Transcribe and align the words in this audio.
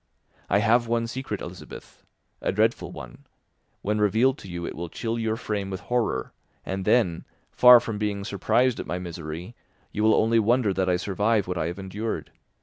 I 0.49 0.57
have 0.57 0.87
one 0.87 1.05
secret, 1.05 1.41
Elizabeth, 1.41 2.01
a 2.41 2.51
dreadful 2.51 2.91
one; 2.91 3.27
when 3.83 4.01
revealed 4.01 4.39
to 4.39 4.47
you, 4.47 4.65
it 4.65 4.73
will 4.75 4.89
chill 4.89 5.19
your 5.19 5.35
frame 5.37 5.69
with 5.69 5.79
horror, 5.81 6.33
and 6.65 6.85
then, 6.85 7.23
far 7.51 7.79
from 7.79 7.99
being 7.99 8.23
surprised 8.23 8.79
at 8.79 8.87
my 8.87 8.97
misery, 8.97 9.55
you 9.91 10.01
will 10.01 10.15
only 10.15 10.39
wonder 10.39 10.73
that 10.73 10.89
I 10.89 10.95
survive 10.95 11.47
what 11.47 11.59
I 11.59 11.67
have 11.67 11.77
endured. 11.77 12.31